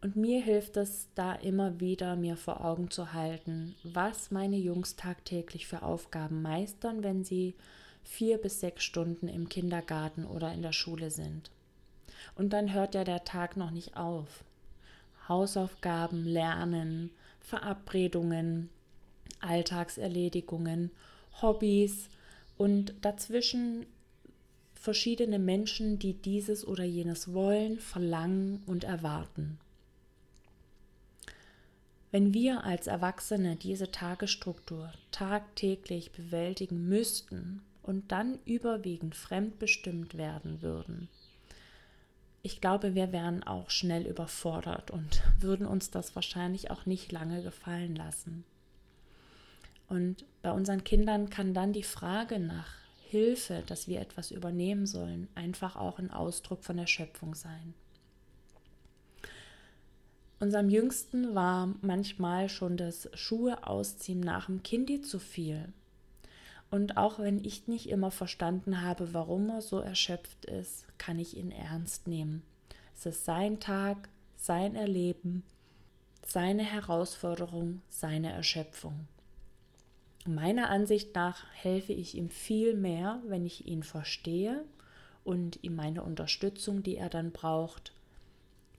Und 0.00 0.16
mir 0.16 0.42
hilft 0.42 0.76
es 0.76 1.08
da 1.14 1.34
immer 1.34 1.80
wieder, 1.80 2.16
mir 2.16 2.36
vor 2.36 2.64
Augen 2.64 2.90
zu 2.90 3.12
halten, 3.12 3.74
was 3.82 4.30
meine 4.30 4.56
Jungs 4.56 4.96
tagtäglich 4.96 5.66
für 5.66 5.82
Aufgaben 5.82 6.42
meistern, 6.42 7.02
wenn 7.02 7.24
sie 7.24 7.54
vier 8.02 8.38
bis 8.38 8.60
sechs 8.60 8.84
Stunden 8.84 9.28
im 9.28 9.48
Kindergarten 9.48 10.26
oder 10.26 10.52
in 10.52 10.62
der 10.62 10.72
Schule 10.72 11.10
sind. 11.10 11.50
Und 12.34 12.52
dann 12.52 12.72
hört 12.72 12.94
ja 12.94 13.04
der 13.04 13.24
Tag 13.24 13.56
noch 13.56 13.70
nicht 13.70 13.96
auf. 13.96 14.44
Hausaufgaben, 15.28 16.24
Lernen, 16.24 17.10
Verabredungen, 17.40 18.70
Alltagserledigungen, 19.40 20.90
Hobbys 21.40 22.08
und 22.56 22.94
dazwischen 23.00 23.86
verschiedene 24.74 25.38
Menschen, 25.38 25.98
die 25.98 26.14
dieses 26.14 26.66
oder 26.66 26.84
jenes 26.84 27.32
wollen, 27.32 27.78
verlangen 27.78 28.62
und 28.66 28.84
erwarten. 28.84 29.58
Wenn 32.10 32.32
wir 32.32 32.64
als 32.64 32.86
Erwachsene 32.86 33.56
diese 33.56 33.90
Tagesstruktur 33.90 34.92
tagtäglich 35.10 36.12
bewältigen 36.12 36.88
müssten 36.88 37.62
und 37.82 38.12
dann 38.12 38.38
überwiegend 38.44 39.16
fremdbestimmt 39.16 40.16
werden 40.16 40.62
würden, 40.62 41.08
ich 42.44 42.60
glaube, 42.60 42.94
wir 42.94 43.10
wären 43.10 43.42
auch 43.42 43.70
schnell 43.70 44.06
überfordert 44.06 44.90
und 44.90 45.22
würden 45.40 45.66
uns 45.66 45.90
das 45.90 46.14
wahrscheinlich 46.14 46.70
auch 46.70 46.84
nicht 46.84 47.10
lange 47.10 47.42
gefallen 47.42 47.96
lassen. 47.96 48.44
Und 49.88 50.26
bei 50.42 50.52
unseren 50.52 50.84
Kindern 50.84 51.30
kann 51.30 51.54
dann 51.54 51.72
die 51.72 51.82
Frage 51.82 52.38
nach 52.38 52.68
Hilfe, 53.08 53.62
dass 53.66 53.88
wir 53.88 53.98
etwas 53.98 54.30
übernehmen 54.30 54.86
sollen, 54.86 55.28
einfach 55.34 55.74
auch 55.74 55.98
ein 55.98 56.10
Ausdruck 56.10 56.64
von 56.64 56.76
Erschöpfung 56.76 57.34
sein. 57.34 57.72
Unserem 60.38 60.68
Jüngsten 60.68 61.34
war 61.34 61.74
manchmal 61.80 62.50
schon 62.50 62.76
das 62.76 63.08
Schuhe 63.14 63.66
ausziehen 63.66 64.20
nach 64.20 64.46
dem 64.46 64.62
Kindi 64.62 65.00
zu 65.00 65.18
viel. 65.18 65.72
Und 66.74 66.96
auch 66.96 67.20
wenn 67.20 67.44
ich 67.44 67.68
nicht 67.68 67.88
immer 67.88 68.10
verstanden 68.10 68.82
habe, 68.82 69.14
warum 69.14 69.48
er 69.48 69.62
so 69.62 69.78
erschöpft 69.78 70.44
ist, 70.46 70.86
kann 70.98 71.20
ich 71.20 71.36
ihn 71.36 71.52
ernst 71.52 72.08
nehmen. 72.08 72.42
Es 72.96 73.06
ist 73.06 73.24
sein 73.24 73.60
Tag, 73.60 74.08
sein 74.34 74.74
Erleben, 74.74 75.44
seine 76.26 76.64
Herausforderung, 76.64 77.80
seine 77.88 78.32
Erschöpfung. 78.32 79.06
Meiner 80.26 80.68
Ansicht 80.68 81.14
nach 81.14 81.44
helfe 81.52 81.92
ich 81.92 82.16
ihm 82.16 82.28
viel 82.28 82.74
mehr, 82.74 83.22
wenn 83.28 83.46
ich 83.46 83.68
ihn 83.68 83.84
verstehe 83.84 84.64
und 85.22 85.62
ihm 85.62 85.76
meine 85.76 86.02
Unterstützung, 86.02 86.82
die 86.82 86.96
er 86.96 87.08
dann 87.08 87.30
braucht, 87.30 87.92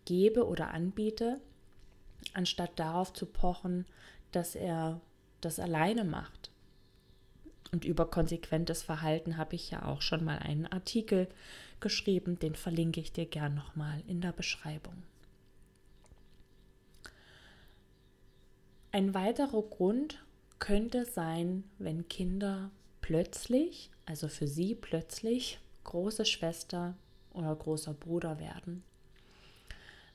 gebe 0.04 0.46
oder 0.46 0.72
anbiete, 0.72 1.40
anstatt 2.34 2.78
darauf 2.78 3.14
zu 3.14 3.25
pochen, 3.25 3.86
dass 4.34 4.54
er 4.54 5.00
das 5.40 5.62
alleine 5.62 6.04
macht. 6.04 6.45
Und 7.75 7.84
über 7.84 8.05
konsequentes 8.05 8.84
Verhalten 8.84 9.36
habe 9.36 9.55
ich 9.55 9.70
ja 9.70 9.84
auch 9.84 10.01
schon 10.01 10.24
mal 10.24 10.39
einen 10.39 10.65
Artikel 10.65 11.27
geschrieben, 11.82 12.39
den 12.39 12.55
verlinke 12.55 13.01
ich 13.01 13.12
dir 13.12 13.25
gern 13.25 13.53
nochmal 13.53 14.01
in 14.08 14.22
der 14.22 14.32
Beschreibung. 14.32 15.03
Ein 18.94 19.13
weiterer 19.13 19.62
Grund 19.62 20.24
könnte 20.58 21.03
sein, 21.03 21.65
wenn 21.77 22.08
Kinder 22.08 22.72
plötzlich, 23.01 23.91
also 24.05 24.29
für 24.29 24.48
sie 24.48 24.74
plötzlich, 24.74 25.60
große 25.84 26.24
Schwester 26.24 26.96
oder 27.34 27.53
großer 27.53 27.94
Bruder 27.94 28.39
werden. 28.39 28.84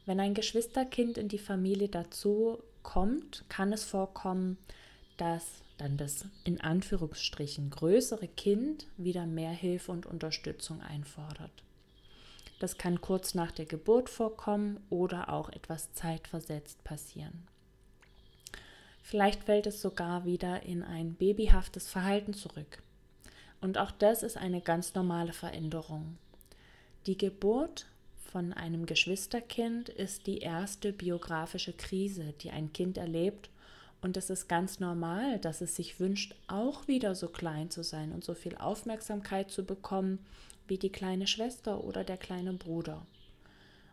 Wenn 0.06 0.18
ein 0.18 0.32
Geschwisterkind 0.32 1.18
in 1.18 1.28
die 1.28 1.36
Familie 1.36 1.90
dazu 1.90 2.62
kommt, 2.82 3.44
kann 3.50 3.70
es 3.74 3.84
vorkommen, 3.84 4.56
dass 5.18 5.44
dann 5.80 5.96
das 5.96 6.26
in 6.44 6.60
Anführungsstrichen 6.60 7.70
größere 7.70 8.28
Kind 8.28 8.86
wieder 8.96 9.26
mehr 9.26 9.52
Hilfe 9.52 9.92
und 9.92 10.06
Unterstützung 10.06 10.80
einfordert. 10.80 11.50
Das 12.58 12.76
kann 12.76 13.00
kurz 13.00 13.34
nach 13.34 13.50
der 13.50 13.64
Geburt 13.64 14.10
vorkommen 14.10 14.80
oder 14.90 15.32
auch 15.32 15.48
etwas 15.48 15.92
zeitversetzt 15.94 16.84
passieren. 16.84 17.46
Vielleicht 19.02 19.44
fällt 19.44 19.66
es 19.66 19.80
sogar 19.80 20.24
wieder 20.24 20.62
in 20.62 20.82
ein 20.82 21.14
babyhaftes 21.14 21.88
Verhalten 21.88 22.34
zurück. 22.34 22.82
Und 23.60 23.78
auch 23.78 23.90
das 23.90 24.22
ist 24.22 24.36
eine 24.36 24.60
ganz 24.60 24.94
normale 24.94 25.32
Veränderung. 25.32 26.18
Die 27.06 27.16
Geburt 27.16 27.86
von 28.30 28.52
einem 28.52 28.86
Geschwisterkind 28.86 29.88
ist 29.88 30.26
die 30.26 30.38
erste 30.38 30.92
biografische 30.92 31.72
Krise, 31.72 32.34
die 32.42 32.50
ein 32.50 32.72
Kind 32.72 32.98
erlebt. 32.98 33.50
Und 34.02 34.16
es 34.16 34.30
ist 34.30 34.48
ganz 34.48 34.80
normal, 34.80 35.38
dass 35.38 35.60
es 35.60 35.76
sich 35.76 36.00
wünscht, 36.00 36.34
auch 36.46 36.88
wieder 36.88 37.14
so 37.14 37.28
klein 37.28 37.70
zu 37.70 37.82
sein 37.82 38.12
und 38.12 38.24
so 38.24 38.34
viel 38.34 38.56
Aufmerksamkeit 38.56 39.50
zu 39.50 39.64
bekommen 39.64 40.18
wie 40.68 40.78
die 40.78 40.90
kleine 40.90 41.26
Schwester 41.26 41.84
oder 41.84 42.04
der 42.04 42.16
kleine 42.16 42.52
Bruder. 42.52 43.04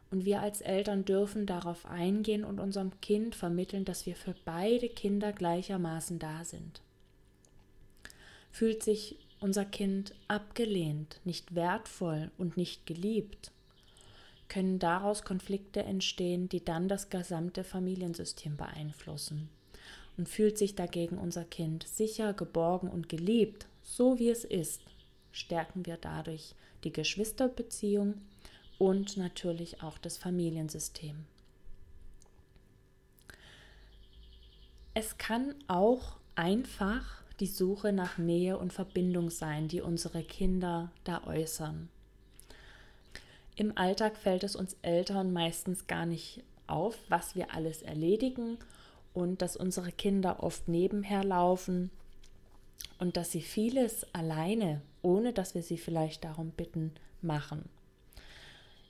Und 0.10 0.24
wir 0.24 0.42
als 0.42 0.62
Eltern 0.62 1.04
dürfen 1.04 1.46
darauf 1.46 1.86
eingehen 1.86 2.46
und 2.46 2.60
unserem 2.60 2.92
Kind 3.02 3.36
vermitteln, 3.36 3.84
dass 3.84 4.06
wir 4.06 4.16
für 4.16 4.36
beide 4.46 4.88
Kinder 4.88 5.34
gleichermaßen 5.34 6.20
da 6.20 6.46
sind. 6.46 6.82
Fühlt 8.52 8.84
sich 8.84 9.18
unser 9.42 9.66
Kind 9.66 10.16
abgelehnt, 10.30 11.20
nicht 11.26 11.54
wertvoll 11.54 12.32
und 12.38 12.56
nicht 12.56 12.86
geliebt, 12.86 13.52
können 14.48 14.80
daraus 14.80 15.24
Konflikte 15.24 15.84
entstehen, 15.84 16.48
die 16.48 16.64
dann 16.64 16.88
das 16.88 17.10
gesamte 17.10 17.66
Familiensystem 17.66 18.56
beeinflussen. 18.56 19.50
Und 20.18 20.28
fühlt 20.28 20.58
sich 20.58 20.76
dagegen 20.76 21.18
unser 21.18 21.46
Kind 21.46 21.88
sicher, 21.88 22.34
geborgen 22.34 22.90
und 22.90 23.08
geliebt, 23.08 23.68
so 23.84 24.18
wie 24.18 24.30
es 24.30 24.44
ist, 24.44 24.82
stärken 25.32 25.86
wir 25.86 25.98
dadurch 25.98 26.56
die 26.84 26.92
Geschwisterbeziehung 26.92 28.16
und 28.80 29.18
natürlich 29.18 29.82
auch 29.84 29.98
das 29.98 30.18
Familiensystem. 30.18 31.26
Es 34.94 35.18
kann 35.20 35.54
auch 35.68 36.18
einfach 36.34 37.22
die 37.40 37.48
Suche 37.48 37.94
nach 37.94 38.18
Nähe 38.18 38.58
und 38.58 38.74
Verbindung 38.74 39.30
sein, 39.30 39.68
die 39.68 39.82
unsere 39.82 40.24
Kinder 40.24 40.92
da 41.04 41.24
äußern. 41.26 41.90
Im 43.56 43.78
Alltag 43.78 44.18
fällt 44.18 44.44
es 44.44 44.56
uns 44.56 44.76
Eltern 44.82 45.34
meistens 45.34 45.88
gar 45.88 46.06
nicht 46.06 46.44
auf, 46.66 46.98
was 47.10 47.36
wir 47.36 47.54
alles 47.54 47.82
erledigen 47.82 48.58
und 49.18 49.42
dass 49.42 49.58
unsere 49.58 49.92
Kinder 49.92 50.44
oft 50.44 50.68
nebenher 50.68 51.24
laufen 51.24 51.90
und 53.00 53.18
dass 53.18 53.32
sie 53.32 53.42
vieles 53.42 54.06
alleine, 54.14 54.82
ohne 55.02 55.34
dass 55.34 55.56
wir 55.56 55.64
sie 55.64 55.80
vielleicht 55.80 56.24
darum 56.24 56.52
bitten, 56.52 56.92
machen. 57.24 57.66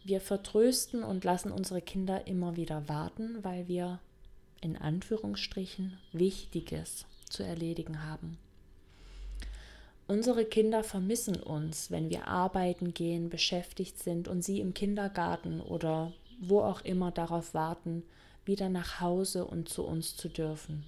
Wir 0.03 0.19
vertrösten 0.19 1.01
und 1.03 1.23
lassen 1.23 1.49
unsere 1.49 1.81
Kinder 1.81 2.27
immer 2.27 2.57
wieder 2.57 2.89
warten, 2.89 3.41
weil 3.41 3.69
wir 3.69 3.99
in 4.59 4.75
Anführungsstrichen 4.75 5.97
Wichtiges 6.11 7.05
zu 7.29 7.43
erledigen 7.43 8.03
haben. 8.03 8.37
Unsere 10.07 10.43
Kinder 10.43 10.83
vermissen 10.83 11.37
uns, 11.37 11.89
wenn 11.89 12.09
wir 12.09 12.27
arbeiten 12.27 12.93
gehen, 12.93 13.29
beschäftigt 13.29 13.97
sind 13.99 14.27
und 14.27 14.41
sie 14.41 14.59
im 14.59 14.73
Kindergarten 14.73 15.61
oder 15.61 16.11
wo 16.41 16.59
auch 16.59 16.81
immer 16.81 17.11
darauf 17.11 17.53
warten, 17.53 18.03
wieder 18.47 18.69
nach 18.69 19.01
Hause 19.01 19.45
und 19.45 19.69
zu 19.69 19.83
uns 19.83 20.15
zu 20.15 20.29
dürfen. 20.29 20.85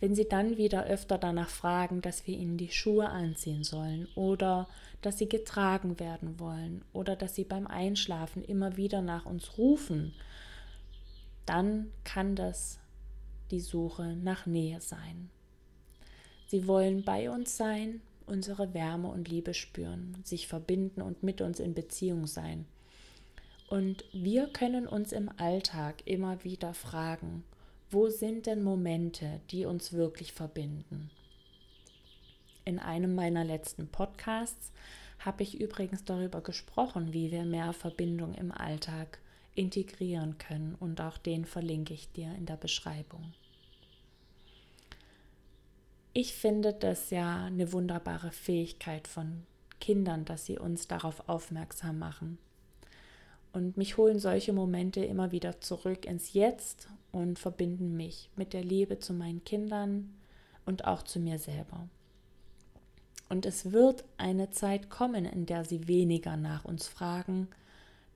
Wenn 0.00 0.16
sie 0.16 0.28
dann 0.28 0.56
wieder 0.56 0.84
öfter 0.86 1.16
danach 1.16 1.48
fragen, 1.48 2.00
dass 2.00 2.26
wir 2.26 2.36
ihnen 2.36 2.56
die 2.56 2.72
Schuhe 2.72 3.08
anziehen 3.08 3.62
sollen 3.62 4.08
oder 4.16 4.68
dass 5.00 5.18
sie 5.18 5.28
getragen 5.28 6.00
werden 6.00 6.40
wollen 6.40 6.84
oder 6.92 7.14
dass 7.14 7.36
sie 7.36 7.44
beim 7.44 7.68
Einschlafen 7.68 8.42
immer 8.42 8.76
wieder 8.76 9.00
nach 9.00 9.26
uns 9.26 9.58
rufen, 9.58 10.12
dann 11.46 11.92
kann 12.02 12.34
das 12.34 12.80
die 13.52 13.60
Suche 13.60 14.16
nach 14.16 14.46
Nähe 14.46 14.80
sein. 14.80 15.30
Sie 16.46 16.66
wollen 16.66 17.04
bei 17.04 17.30
uns 17.30 17.56
sein, 17.56 18.00
unsere 18.26 18.74
Wärme 18.74 19.08
und 19.08 19.28
Liebe 19.28 19.54
spüren, 19.54 20.16
sich 20.24 20.48
verbinden 20.48 21.00
und 21.00 21.22
mit 21.22 21.40
uns 21.40 21.60
in 21.60 21.74
Beziehung 21.74 22.26
sein. 22.26 22.66
Und 23.72 24.04
wir 24.12 24.48
können 24.48 24.86
uns 24.86 25.12
im 25.12 25.30
Alltag 25.38 26.02
immer 26.04 26.44
wieder 26.44 26.74
fragen, 26.74 27.42
wo 27.90 28.10
sind 28.10 28.44
denn 28.44 28.62
Momente, 28.62 29.40
die 29.50 29.64
uns 29.64 29.94
wirklich 29.94 30.34
verbinden? 30.34 31.10
In 32.66 32.78
einem 32.78 33.14
meiner 33.14 33.44
letzten 33.44 33.88
Podcasts 33.88 34.72
habe 35.20 35.42
ich 35.42 35.58
übrigens 35.58 36.04
darüber 36.04 36.42
gesprochen, 36.42 37.14
wie 37.14 37.30
wir 37.30 37.46
mehr 37.46 37.72
Verbindung 37.72 38.34
im 38.34 38.52
Alltag 38.52 39.20
integrieren 39.54 40.36
können 40.36 40.76
und 40.78 41.00
auch 41.00 41.16
den 41.16 41.46
verlinke 41.46 41.94
ich 41.94 42.12
dir 42.12 42.30
in 42.34 42.44
der 42.44 42.58
Beschreibung. 42.58 43.32
Ich 46.12 46.34
finde 46.34 46.74
das 46.74 47.08
ja 47.08 47.46
eine 47.46 47.72
wunderbare 47.72 48.32
Fähigkeit 48.32 49.08
von 49.08 49.46
Kindern, 49.80 50.26
dass 50.26 50.44
sie 50.44 50.58
uns 50.58 50.88
darauf 50.88 51.26
aufmerksam 51.26 51.98
machen. 51.98 52.36
Und 53.52 53.76
mich 53.76 53.96
holen 53.96 54.18
solche 54.18 54.52
Momente 54.52 55.04
immer 55.04 55.30
wieder 55.32 55.60
zurück 55.60 56.06
ins 56.06 56.32
Jetzt 56.32 56.88
und 57.10 57.38
verbinden 57.38 57.96
mich 57.96 58.30
mit 58.36 58.52
der 58.52 58.64
Liebe 58.64 58.98
zu 58.98 59.12
meinen 59.12 59.44
Kindern 59.44 60.14
und 60.64 60.86
auch 60.86 61.02
zu 61.02 61.20
mir 61.20 61.38
selber. 61.38 61.88
Und 63.28 63.46
es 63.46 63.72
wird 63.72 64.04
eine 64.18 64.50
Zeit 64.50 64.90
kommen, 64.90 65.24
in 65.24 65.46
der 65.46 65.64
sie 65.64 65.88
weniger 65.88 66.36
nach 66.36 66.64
uns 66.64 66.86
fragen, 66.86 67.48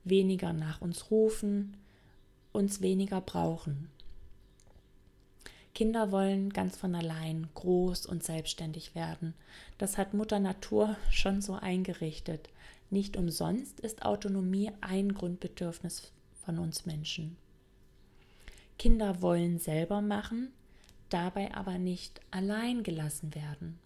weniger 0.03 0.53
nach 0.53 0.81
uns 0.81 1.11
rufen, 1.11 1.75
uns 2.51 2.81
weniger 2.81 3.21
brauchen. 3.21 3.89
Kinder 5.73 6.11
wollen 6.11 6.51
ganz 6.51 6.75
von 6.75 6.95
allein 6.95 7.49
groß 7.53 8.07
und 8.07 8.23
selbstständig 8.23 8.95
werden. 8.95 9.35
Das 9.77 9.97
hat 9.99 10.15
Mutter 10.15 10.39
Natur 10.39 10.95
schon 11.11 11.41
so 11.41 11.53
eingerichtet. 11.53 12.49
Nicht 12.89 13.17
umsonst 13.17 13.79
ist 13.81 14.03
Autonomie 14.03 14.71
ein 14.81 15.13
Grundbedürfnis 15.13 16.11
von 16.45 16.57
uns 16.59 16.85
Menschen. 16.85 17.35
Kinder 18.79 19.21
wollen 19.21 19.59
selber 19.59 20.01
machen, 20.01 20.53
dabei 21.09 21.53
aber 21.53 21.77
nicht 21.77 22.21
allein 22.31 22.83
gelassen 22.83 23.33
werden. 23.35 23.79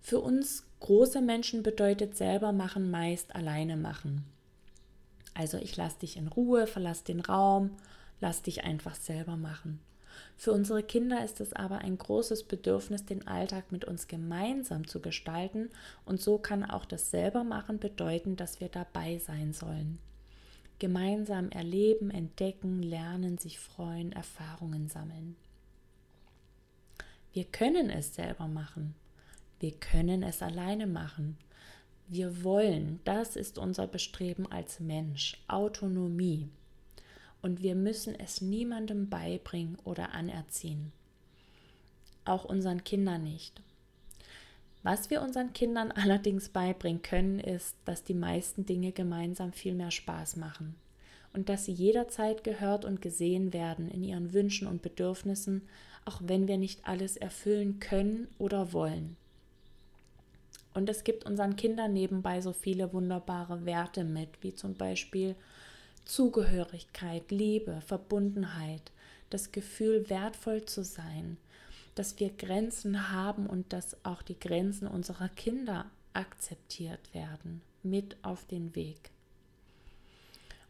Für 0.00 0.20
uns 0.20 0.64
große 0.80 1.20
Menschen 1.20 1.62
bedeutet 1.62 2.16
selber 2.16 2.52
machen 2.52 2.90
meist 2.90 3.34
alleine 3.34 3.76
machen. 3.76 4.24
Also 5.34 5.58
ich 5.58 5.76
lasse 5.76 5.98
dich 5.98 6.16
in 6.16 6.28
Ruhe, 6.28 6.66
verlass 6.66 7.04
den 7.04 7.20
Raum, 7.20 7.76
lass 8.20 8.42
dich 8.42 8.64
einfach 8.64 8.94
selber 8.94 9.36
machen. 9.36 9.80
Für 10.36 10.52
unsere 10.52 10.82
Kinder 10.82 11.24
ist 11.24 11.40
es 11.40 11.52
aber 11.52 11.78
ein 11.78 11.98
großes 11.98 12.44
Bedürfnis, 12.44 13.04
den 13.04 13.26
Alltag 13.26 13.72
mit 13.72 13.84
uns 13.84 14.06
gemeinsam 14.06 14.86
zu 14.86 15.00
gestalten 15.00 15.70
und 16.04 16.20
so 16.20 16.38
kann 16.38 16.64
auch 16.64 16.84
das 16.84 17.10
Selbermachen 17.10 17.78
bedeuten, 17.78 18.36
dass 18.36 18.60
wir 18.60 18.68
dabei 18.68 19.18
sein 19.18 19.52
sollen. 19.52 19.98
Gemeinsam 20.78 21.50
erleben, 21.50 22.10
entdecken, 22.10 22.82
lernen, 22.82 23.38
sich 23.38 23.58
freuen, 23.58 24.12
Erfahrungen 24.12 24.88
sammeln. 24.88 25.36
Wir 27.32 27.44
können 27.44 27.90
es 27.90 28.14
selber 28.14 28.46
machen. 28.46 28.94
Wir 29.60 29.72
können 29.72 30.22
es 30.22 30.40
alleine 30.40 30.86
machen. 30.86 31.36
Wir 32.06 32.42
wollen, 32.42 33.00
das 33.04 33.36
ist 33.36 33.58
unser 33.58 33.86
Bestreben 33.86 34.50
als 34.50 34.80
Mensch, 34.80 35.36
Autonomie. 35.46 36.48
Und 37.42 37.62
wir 37.62 37.74
müssen 37.74 38.18
es 38.18 38.40
niemandem 38.40 39.08
beibringen 39.08 39.78
oder 39.84 40.12
anerziehen. 40.12 40.92
Auch 42.24 42.44
unseren 42.44 42.84
Kindern 42.84 43.24
nicht. 43.24 43.62
Was 44.82 45.10
wir 45.10 45.22
unseren 45.22 45.52
Kindern 45.52 45.92
allerdings 45.92 46.48
beibringen 46.48 47.02
können, 47.02 47.40
ist, 47.40 47.76
dass 47.84 48.04
die 48.04 48.14
meisten 48.14 48.66
Dinge 48.66 48.92
gemeinsam 48.92 49.52
viel 49.52 49.74
mehr 49.74 49.90
Spaß 49.90 50.36
machen 50.36 50.74
und 51.32 51.48
dass 51.48 51.64
sie 51.64 51.72
jederzeit 51.72 52.42
gehört 52.44 52.84
und 52.84 53.02
gesehen 53.02 53.52
werden 53.52 53.90
in 53.90 54.02
ihren 54.02 54.32
Wünschen 54.32 54.66
und 54.66 54.82
Bedürfnissen, 54.82 55.62
auch 56.04 56.20
wenn 56.24 56.48
wir 56.48 56.56
nicht 56.56 56.86
alles 56.86 57.16
erfüllen 57.16 57.80
können 57.80 58.28
oder 58.38 58.72
wollen. 58.72 59.16
Und 60.74 60.88
es 60.88 61.04
gibt 61.04 61.24
unseren 61.24 61.56
Kindern 61.56 61.92
nebenbei 61.92 62.40
so 62.40 62.52
viele 62.52 62.92
wunderbare 62.92 63.66
Werte 63.66 64.04
mit, 64.04 64.28
wie 64.42 64.54
zum 64.54 64.74
Beispiel 64.74 65.34
Zugehörigkeit, 66.08 67.30
Liebe, 67.30 67.82
Verbundenheit, 67.82 68.92
das 69.28 69.52
Gefühl, 69.52 70.08
wertvoll 70.08 70.64
zu 70.64 70.82
sein, 70.82 71.36
dass 71.94 72.18
wir 72.18 72.30
Grenzen 72.30 73.12
haben 73.12 73.46
und 73.46 73.74
dass 73.74 73.94
auch 74.06 74.22
die 74.22 74.40
Grenzen 74.40 74.88
unserer 74.88 75.28
Kinder 75.28 75.84
akzeptiert 76.14 77.12
werden, 77.12 77.60
mit 77.82 78.16
auf 78.22 78.46
den 78.46 78.74
Weg. 78.74 79.10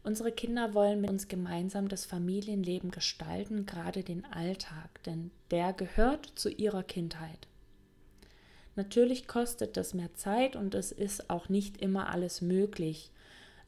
Unsere 0.03 0.33
Kinder 0.33 0.73
wollen 0.73 0.99
mit 0.99 1.09
uns 1.09 1.29
gemeinsam 1.29 1.87
das 1.87 2.05
Familienleben 2.05 2.91
gestalten, 2.91 3.65
gerade 3.65 4.03
den 4.03 4.25
Alltag, 4.25 5.01
denn 5.05 5.31
der 5.51 5.71
gehört 5.71 6.33
zu 6.35 6.49
ihrer 6.49 6.83
Kindheit. 6.83 7.47
Natürlich 8.75 9.27
kostet 9.27 9.77
das 9.77 9.93
mehr 9.93 10.13
Zeit 10.15 10.57
und 10.57 10.75
es 10.75 10.91
ist 10.91 11.29
auch 11.29 11.47
nicht 11.47 11.81
immer 11.81 12.09
alles 12.09 12.41
möglich, 12.41 13.11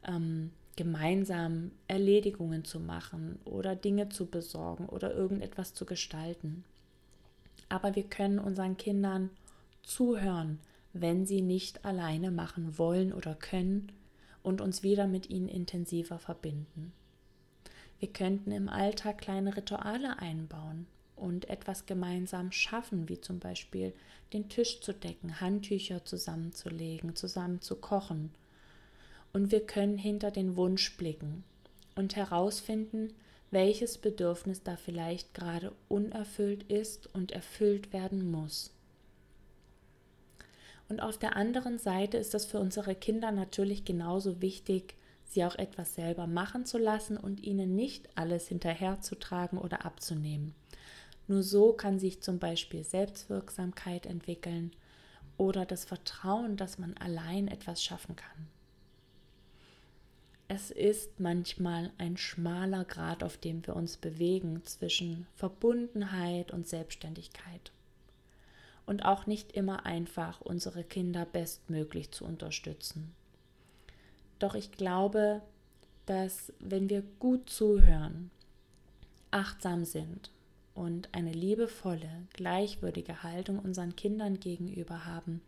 ähm, 0.05 0.51
gemeinsam 0.83 1.71
Erledigungen 1.87 2.65
zu 2.65 2.79
machen 2.79 3.39
oder 3.45 3.75
Dinge 3.75 4.09
zu 4.09 4.25
besorgen 4.25 4.87
oder 4.87 5.13
irgendetwas 5.13 5.73
zu 5.73 5.85
gestalten 5.85 6.63
aber 7.71 7.95
wir 7.95 8.03
können 8.03 8.37
unseren 8.37 8.75
Kindern 8.75 9.29
zuhören, 9.81 10.59
wenn 10.91 11.25
sie 11.25 11.41
nicht 11.41 11.85
alleine 11.85 12.29
machen 12.29 12.77
wollen 12.77 13.13
oder 13.13 13.33
können 13.33 13.93
und 14.43 14.59
uns 14.59 14.83
wieder 14.83 15.07
mit 15.07 15.29
ihnen 15.29 15.47
intensiver 15.47 16.19
verbinden. 16.19 16.91
Wir 17.99 18.11
könnten 18.11 18.51
im 18.51 18.67
Alltag 18.67 19.19
kleine 19.19 19.55
Rituale 19.55 20.19
einbauen 20.19 20.85
und 21.15 21.49
etwas 21.49 21.85
gemeinsam 21.85 22.51
schaffen, 22.51 23.07
wie 23.07 23.21
zum 23.21 23.39
Beispiel 23.39 23.93
den 24.33 24.49
Tisch 24.49 24.81
zu 24.81 24.91
decken, 24.93 25.39
Handtücher 25.39 26.03
zusammenzulegen, 26.03 27.15
zusammen 27.15 27.61
zu 27.61 27.77
kochen. 27.77 28.31
Und 29.33 29.51
wir 29.51 29.65
können 29.65 29.97
hinter 29.97 30.31
den 30.31 30.55
Wunsch 30.55 30.97
blicken 30.97 31.43
und 31.95 32.15
herausfinden, 32.15 33.13
welches 33.51 33.97
Bedürfnis 33.97 34.63
da 34.63 34.77
vielleicht 34.77 35.33
gerade 35.33 35.73
unerfüllt 35.89 36.63
ist 36.63 37.13
und 37.13 37.31
erfüllt 37.31 37.93
werden 37.93 38.31
muss. 38.31 38.71
Und 40.87 41.01
auf 41.01 41.17
der 41.17 41.35
anderen 41.35 41.77
Seite 41.77 42.17
ist 42.17 42.33
es 42.33 42.45
für 42.45 42.59
unsere 42.59 42.95
Kinder 42.95 43.31
natürlich 43.31 43.85
genauso 43.85 44.41
wichtig, 44.41 44.95
sie 45.23 45.45
auch 45.45 45.55
etwas 45.55 45.95
selber 45.95 46.27
machen 46.27 46.65
zu 46.65 46.77
lassen 46.77 47.15
und 47.17 47.43
ihnen 47.43 47.75
nicht 47.75 48.09
alles 48.15 48.47
hinterherzutragen 48.47 49.57
oder 49.57 49.85
abzunehmen. 49.85 50.53
Nur 51.27 51.43
so 51.43 51.71
kann 51.71 51.99
sich 51.99 52.21
zum 52.21 52.39
Beispiel 52.39 52.83
Selbstwirksamkeit 52.83 54.05
entwickeln 54.05 54.71
oder 55.37 55.65
das 55.65 55.85
Vertrauen, 55.85 56.57
dass 56.57 56.77
man 56.77 56.95
allein 56.97 57.47
etwas 57.47 57.81
schaffen 57.81 58.17
kann. 58.17 58.47
Es 60.53 60.69
ist 60.69 61.17
manchmal 61.21 61.93
ein 61.97 62.17
schmaler 62.17 62.83
Grad, 62.83 63.23
auf 63.23 63.37
dem 63.37 63.65
wir 63.65 63.73
uns 63.73 63.95
bewegen 63.95 64.61
zwischen 64.65 65.25
Verbundenheit 65.33 66.51
und 66.51 66.67
Selbstständigkeit 66.67 67.71
und 68.85 69.05
auch 69.05 69.27
nicht 69.27 69.53
immer 69.53 69.85
einfach, 69.85 70.41
unsere 70.41 70.83
Kinder 70.83 71.23
bestmöglich 71.23 72.11
zu 72.11 72.25
unterstützen. 72.25 73.13
Doch 74.39 74.53
ich 74.53 74.73
glaube, 74.73 75.41
dass 76.05 76.51
wenn 76.59 76.89
wir 76.89 77.03
gut 77.19 77.49
zuhören, 77.49 78.29
achtsam 79.31 79.85
sind 79.85 80.31
und 80.75 81.07
eine 81.13 81.31
liebevolle, 81.31 82.27
gleichwürdige 82.33 83.23
Haltung 83.23 83.57
unseren 83.57 83.95
Kindern 83.95 84.41
gegenüber 84.41 85.05
haben, 85.05 85.41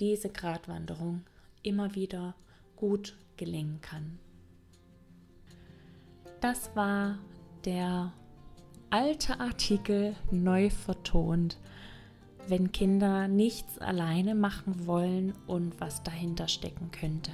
diese 0.00 0.28
Gratwanderung 0.28 1.22
immer 1.62 1.94
wieder 1.94 2.34
gut 2.74 3.14
gelingen 3.38 3.80
kann. 3.80 4.18
Das 6.42 6.76
war 6.76 7.18
der 7.64 8.12
alte 8.90 9.40
Artikel 9.40 10.14
neu 10.30 10.68
vertont 10.68 11.58
wenn 12.48 12.72
Kinder 12.72 13.28
nichts 13.28 13.78
alleine 13.78 14.34
machen 14.34 14.86
wollen 14.86 15.34
und 15.46 15.80
was 15.80 16.02
dahinter 16.02 16.48
stecken 16.48 16.90
könnte. 16.90 17.30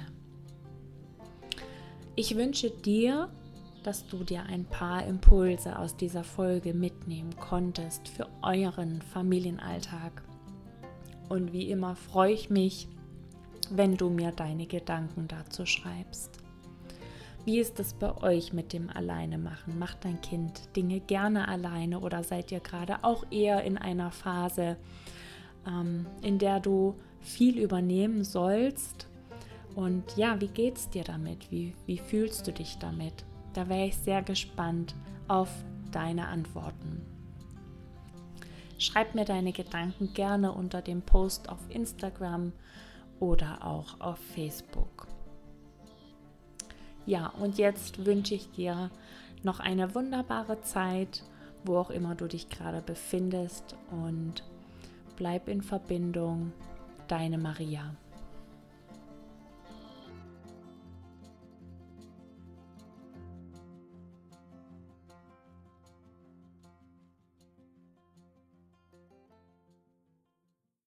Ich 2.15 2.35
wünsche 2.35 2.69
dir, 2.69 3.29
dass 3.83 4.07
du 4.07 4.23
dir 4.23 4.43
ein 4.43 4.65
paar 4.65 5.05
Impulse 5.05 5.77
aus 5.77 5.95
dieser 5.95 6.23
Folge 6.23 6.73
mitnehmen 6.73 7.35
konntest 7.37 8.07
für 8.07 8.27
euren 8.41 9.01
Familienalltag. 9.01 10.23
Und 11.29 11.53
wie 11.53 11.69
immer 11.69 11.95
freue 11.95 12.33
ich 12.33 12.49
mich, 12.49 12.87
wenn 13.71 13.97
du 13.97 14.09
mir 14.09 14.31
deine 14.31 14.65
Gedanken 14.65 15.27
dazu 15.27 15.65
schreibst. 15.65 16.39
Wie 17.45 17.59
ist 17.59 17.79
es 17.79 17.93
bei 17.93 18.17
euch 18.23 18.53
mit 18.53 18.73
dem 18.73 18.89
Alleine 18.89 19.37
machen? 19.37 19.77
Macht 19.77 20.03
dein 20.03 20.19
Kind 20.21 20.75
Dinge 20.75 20.99
gerne 20.99 21.47
alleine 21.47 21.99
oder 21.99 22.23
seid 22.23 22.51
ihr 22.51 22.59
gerade 22.59 23.03
auch 23.03 23.23
eher 23.31 23.63
in 23.63 23.77
einer 23.77 24.09
Phase, 24.09 24.77
ähm, 25.67 26.07
in 26.23 26.39
der 26.39 26.59
du 26.59 26.95
viel 27.21 27.59
übernehmen 27.59 28.23
sollst? 28.23 29.07
Und 29.75 30.17
ja, 30.17 30.41
wie 30.41 30.47
geht's 30.47 30.89
dir 30.89 31.03
damit? 31.03 31.51
Wie, 31.51 31.75
wie 31.85 31.99
fühlst 31.99 32.47
du 32.47 32.51
dich 32.51 32.77
damit? 32.79 33.25
Da 33.53 33.69
wäre 33.69 33.87
ich 33.87 33.97
sehr 33.97 34.23
gespannt 34.23 34.95
auf 35.27 35.49
deine 35.91 36.27
Antworten. 36.27 37.05
Schreib 38.77 39.15
mir 39.15 39.25
deine 39.25 39.51
Gedanken 39.51 40.13
gerne 40.13 40.51
unter 40.51 40.81
dem 40.81 41.01
Post 41.01 41.47
auf 41.47 41.59
Instagram 41.69 42.53
oder 43.19 43.65
auch 43.65 43.99
auf 43.99 44.17
Facebook. 44.17 45.07
Ja, 47.05 47.27
und 47.39 47.57
jetzt 47.57 48.05
wünsche 48.05 48.33
ich 48.35 48.49
dir 48.51 48.89
noch 49.43 49.59
eine 49.59 49.93
wunderbare 49.93 50.61
Zeit, 50.61 51.23
wo 51.63 51.77
auch 51.77 51.91
immer 51.91 52.15
du 52.15 52.27
dich 52.27 52.49
gerade 52.49 52.81
befindest 52.81 53.75
und 53.91 54.43
bleib 55.15 55.47
in 55.47 55.61
Verbindung. 55.61 56.51
Deine 57.07 57.37
Maria. 57.37 57.95